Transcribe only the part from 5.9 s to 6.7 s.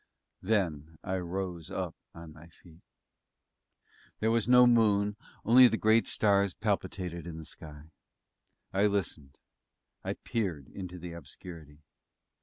stars